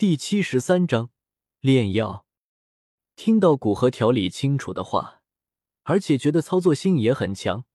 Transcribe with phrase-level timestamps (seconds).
[0.00, 1.10] 第七十三章
[1.60, 2.24] 炼药。
[3.16, 5.20] 听到古河条理清楚的话，
[5.82, 7.66] 而且觉得操作性也很强，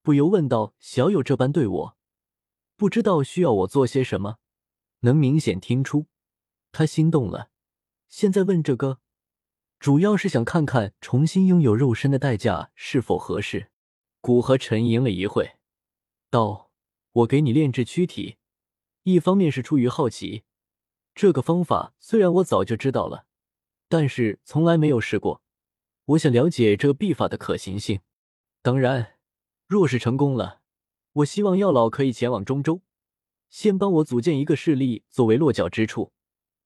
[0.00, 1.96] 不由问道：“小友这般对我，
[2.76, 4.36] 不知道需要我做些什么？”
[5.02, 6.06] 能明显听出
[6.70, 7.50] 他心动了。
[8.08, 9.00] 现在问这个，
[9.80, 13.72] 主要是想看看重新拥有肉身的代价是否合适。
[14.20, 15.56] 古河沉吟了一会，
[16.30, 16.70] 道
[17.10, 18.36] ：“我给你炼制躯体，
[19.02, 20.44] 一方面是出于好奇。”
[21.16, 23.24] 这个方法虽然我早就知道了，
[23.88, 25.40] 但是从来没有试过。
[26.04, 28.00] 我想了解这个秘法的可行性。
[28.60, 29.14] 当然，
[29.66, 30.60] 若是成功了，
[31.14, 32.82] 我希望药老可以前往中州，
[33.48, 36.12] 先帮我组建一个势力作为落脚之处。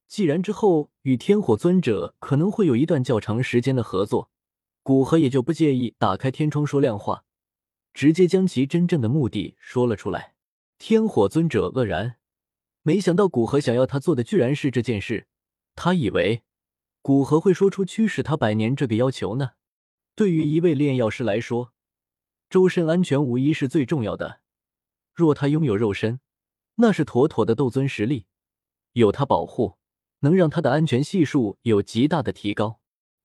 [0.09, 4.33] 既然之后与天火尊者可能会有一段较长时间的合作，
[4.83, 7.25] 古河也就不介意打开天窗说亮话，
[7.95, 10.35] 直接将其真正的目的说了出来。
[10.77, 12.17] 天火尊者愕然。
[12.91, 15.29] 没想到古河想要他做的居然是这件事，
[15.77, 16.43] 他以为
[17.03, 19.53] 古河会说出驱使他百年这个要求呢。
[20.17, 21.73] 对于一位炼药师来说，
[22.49, 24.41] 周身安全无疑是最重要的。
[25.15, 26.19] 若他拥有肉身，
[26.79, 28.27] 那是妥妥的斗尊实力，
[28.95, 29.77] 有他保护，
[30.23, 32.81] 能让他的安全系数有极大的提高。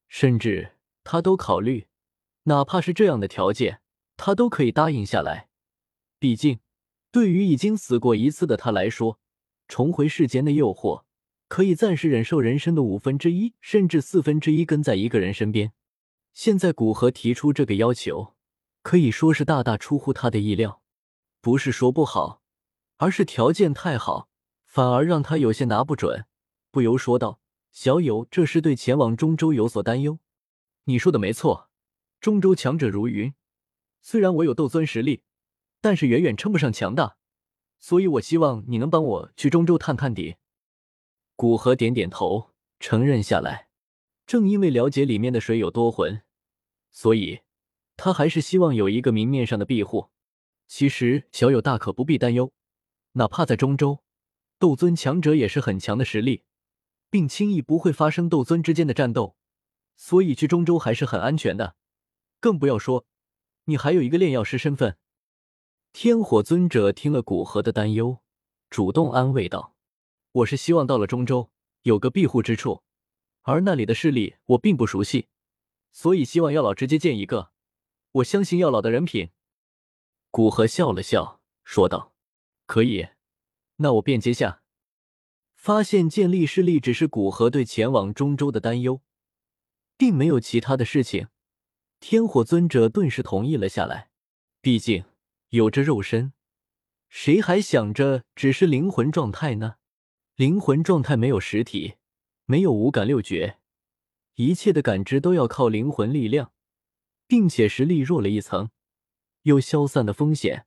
[0.08, 1.88] 甚至他都考虑，
[2.44, 3.82] 哪怕是这样的条件，
[4.16, 5.50] 他都可以答应下来。
[6.20, 6.60] 毕竟，
[7.12, 9.20] 对于已经死过一次的他来说，
[9.68, 11.04] 重回世间的诱惑，
[11.48, 15.74] 可以暂时忍受人生的五分之一甚至四分之一跟在一个人身边。
[16.34, 18.36] 现在古河提出这个要求，
[18.82, 20.82] 可以说是大大出乎他的意料。
[21.42, 22.42] 不是说不好，
[22.98, 24.30] 而是条件太好，
[24.66, 26.26] 反而让他有些拿不准。
[26.72, 27.40] 不由说道
[27.72, 30.20] ：“小友，这是对前往中州有所担忧。”
[30.86, 31.70] 你说的没错，
[32.20, 33.34] 中州强者如云，
[34.02, 35.24] 虽然我有斗尊实力，
[35.80, 37.18] 但是远远称不上强大。
[37.88, 40.38] 所以，我希望你能帮我去中州探探底。
[41.36, 43.68] 古河点点头，承认下来。
[44.26, 46.24] 正因为了解里面的水有多浑，
[46.90, 47.42] 所以
[47.96, 50.10] 他还是希望有一个明面上的庇护。
[50.66, 52.52] 其实，小友大可不必担忧，
[53.12, 54.00] 哪怕在中州，
[54.58, 56.42] 斗尊强者也是很强的实力，
[57.12, 59.36] 并轻易不会发生斗尊之间的战斗，
[59.96, 61.76] 所以去中州还是很安全的。
[62.40, 63.06] 更不要说，
[63.66, 64.98] 你还有一个炼药师身份。
[65.98, 68.20] 天火尊者听了古河的担忧，
[68.70, 69.78] 主动安慰道
[70.34, 71.50] ：“我是希望到了中州
[71.84, 72.84] 有个庇护之处，
[73.44, 75.30] 而那里的势力我并不熟悉，
[75.94, 77.52] 所以希望药老直接建一个。
[78.12, 79.30] 我相信药老的人品。”
[80.32, 82.14] 古河笑了笑，说道
[82.68, 83.08] ：“可以，
[83.78, 84.64] 那我便接下。”
[85.56, 89.00] 发现建立势力只是古河对前往中州的担忧，
[89.96, 91.30] 并没有其他的事情。
[92.02, 94.10] 天火尊者顿时同意了下来，
[94.60, 95.06] 毕竟。
[95.56, 96.34] 有着肉身，
[97.08, 99.76] 谁还想着只是灵魂状态呢？
[100.36, 101.94] 灵魂状态没有实体，
[102.44, 103.60] 没有五感六觉，
[104.34, 106.52] 一切的感知都要靠灵魂力量，
[107.26, 108.70] 并且实力弱了一层，
[109.44, 110.66] 有消散的风险。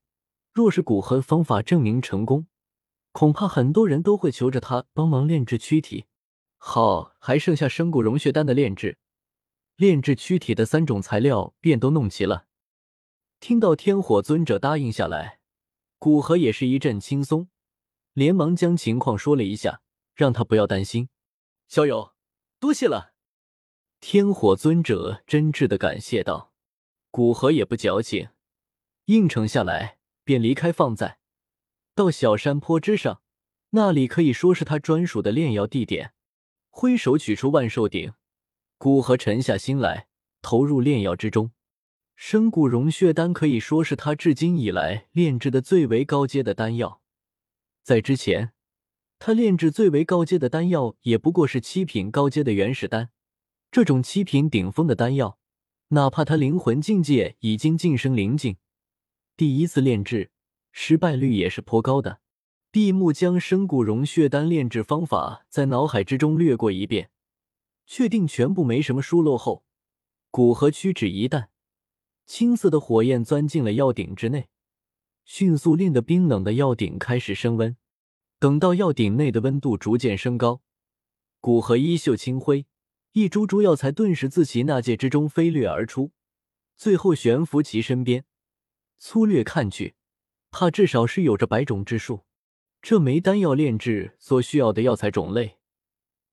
[0.54, 2.46] 若是古河方法证明成功，
[3.12, 6.06] 恐怕很多人都会求着他帮忙炼制躯体。
[6.56, 8.96] 好，还剩下生骨融血丹的炼制，
[9.76, 12.46] 炼制躯体的三种材料便都弄齐了。
[13.40, 15.38] 听到天火尊者答应下来，
[15.98, 17.48] 古河也是一阵轻松，
[18.12, 19.80] 连忙将情况说了一下，
[20.14, 21.08] 让他不要担心。
[21.68, 22.14] 小友，
[22.58, 23.14] 多谢了。
[24.00, 26.52] 天火尊者真挚的感谢道。
[27.10, 28.28] 古河也不矫情，
[29.06, 31.18] 应承下来，便离开放在
[31.94, 33.22] 到小山坡之上，
[33.70, 36.12] 那里可以说是他专属的炼药地点。
[36.70, 38.12] 挥手取出万寿鼎，
[38.76, 40.08] 古河沉下心来，
[40.42, 41.50] 投入炼药之中。
[42.20, 47.00] 生骨融血丹可以说是他至今以来炼制的最为高阶的丹药。
[47.84, 48.50] 在之前，
[49.20, 53.10] 他炼制最为高阶的丹药也不过是七品高阶的原始丹。
[53.70, 55.38] 这种七品顶峰的丹药，
[55.90, 58.56] 哪怕他灵魂境界已经晋升灵境，
[59.36, 60.32] 第一次炼制
[60.72, 62.18] 失败率也是颇高的。
[62.72, 67.10] 闭目将生骨融血丹炼制方法在脑海之中掠过一遍，
[67.86, 69.62] 确定全部没什么疏漏后，
[70.32, 71.50] 骨和屈指一弹。
[72.28, 74.50] 青色的火焰钻进了药鼎之内，
[75.24, 77.74] 迅速令得冰冷的药鼎开始升温。
[78.38, 80.60] 等到药鼎内的温度逐渐升高，
[81.40, 82.66] 古河衣袖轻挥，
[83.12, 86.12] 一株株药材顿时自其纳戒之中飞掠而出，
[86.76, 88.26] 最后悬浮其身边。
[88.98, 89.94] 粗略看去，
[90.50, 92.26] 怕至少是有着百种之数。
[92.82, 95.56] 这枚丹药炼制所需要的药材种类，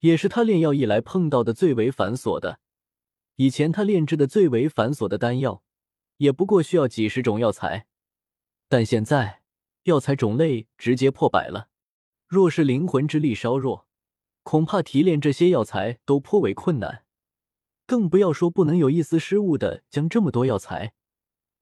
[0.01, 2.59] 也是他炼药以来碰到的最为繁琐的。
[3.37, 5.63] 以前他炼制的最为繁琐的丹药。
[6.17, 7.87] 也不过需要几十种药材，
[8.67, 9.41] 但现在
[9.83, 11.69] 药材种类直接破百了。
[12.27, 13.87] 若是灵魂之力稍弱，
[14.43, 17.03] 恐怕提炼这些药材都颇为困难。
[17.85, 20.95] 更不要说不能有一丝失误的将这么多药材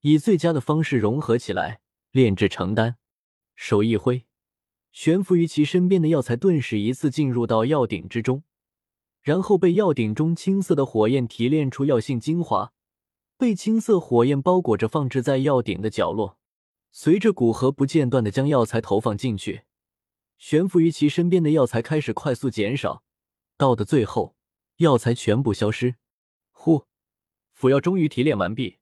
[0.01, 2.95] 以最佳的方式融合起来炼制成丹。
[3.55, 4.25] 手一挥，
[4.91, 8.43] 悬浮于其身边的药材顿时一次进入到药鼎之中，
[9.21, 12.71] 然后被药鼎中青色的火焰提炼出药性精华，
[13.43, 16.37] 被青色火焰包裹着，放置在药鼎的角落。
[16.93, 19.63] 随着古河不间断的将药材投放进去，
[20.37, 23.03] 悬浮于其身边的药材开始快速减少，
[23.57, 24.37] 到的最后，
[24.77, 25.95] 药材全部消失。
[26.53, 26.85] 呼，
[27.51, 28.77] 辅药终于提炼完毕，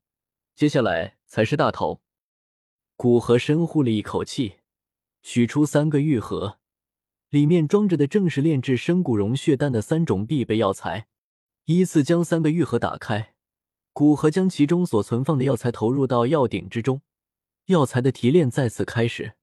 [0.54, 2.04] 接下来才是大头。
[2.96, 4.58] 古河深呼了一口气。
[5.24, 6.60] 取出三个玉盒，
[7.30, 11.08] 里面装着的正是炼制生骨融血丹的三种必备药材。
[11.66, 13.31] 依次将三个玉盒打开，
[13.94, 17.02] 古河将其中所存放的药材投入到药鼎之中，
[17.66, 19.34] 药材的提炼再次开始。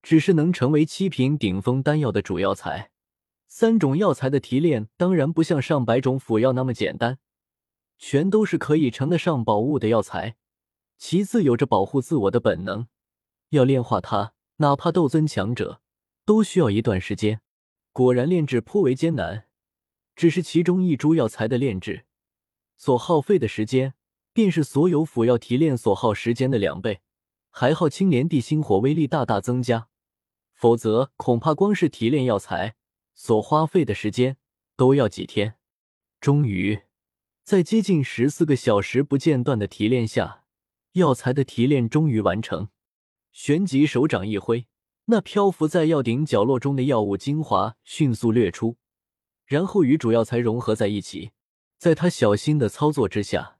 [0.00, 2.92] 只是能成为七品顶峰丹药的主药材，
[3.48, 7.18] 三种药材的提炼当然不像上百种辅药那么简单，
[7.98, 10.36] 全都是可以称得上宝物的药材。
[10.96, 12.86] 其次，有着保护自我的本能，
[13.50, 14.34] 要炼化它。
[14.58, 15.80] 哪怕斗尊强者
[16.24, 17.40] 都需要一段时间。
[17.92, 19.46] 果然炼制颇为艰难，
[20.14, 22.06] 只是其中一株药材的炼制
[22.78, 23.92] 所耗费的时间，
[24.32, 27.00] 便是所有辅药提炼所耗时间的两倍，
[27.50, 29.88] 还好青莲地心火威力大大增加。
[30.54, 32.76] 否则，恐怕光是提炼药材
[33.14, 34.36] 所花费的时间
[34.76, 35.56] 都要几天。
[36.20, 36.82] 终于，
[37.42, 40.44] 在接近十四个小时不间断的提炼下，
[40.92, 42.68] 药材的提炼终于完成。
[43.32, 44.66] 旋即手掌一挥，
[45.06, 48.76] 那漂浮在药鼎角落中的药物精华迅速掠出，
[49.46, 51.30] 然后与主药材融合在一起。
[51.78, 53.58] 在他小心的操作之下，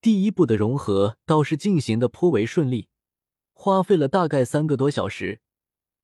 [0.00, 2.88] 第一步的融合倒是进行的颇为顺利，
[3.52, 5.40] 花费了大概三个多小时。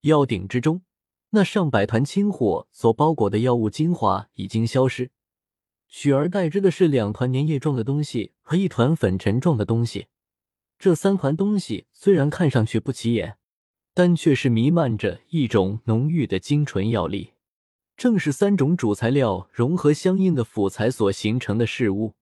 [0.02, 0.82] 药鼎之中
[1.30, 5.10] 那上百团青火所包裹的药物精华已经消失，
[5.88, 10.08] 取而代之的是两团粘液状的东西和一团粉尘状的东西。
[10.78, 13.38] 这三团东西虽然看上去不起眼，
[13.94, 17.32] 但却是弥漫着一种浓郁的精纯药力，
[17.96, 22.14] 正是三种主材料融合相应的辅材所形成的事物。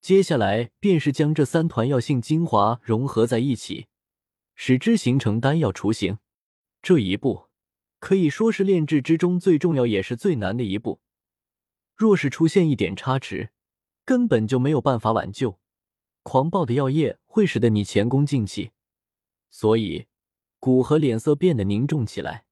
[0.00, 3.86] 接下来便是将这三团药性精华融合在一起，
[4.54, 6.18] 使之形成丹药雏形。
[6.82, 7.46] 这一步
[8.00, 11.00] 可以说是炼制之中最重要也是最难的一步。
[11.94, 13.50] 若是出现一点差池，
[14.04, 15.60] 根本就没有办法挽救。
[16.24, 18.72] 狂暴的药液会使得你前功尽弃，
[19.48, 20.06] 所以
[20.58, 22.44] 古河脸色变得凝重起来。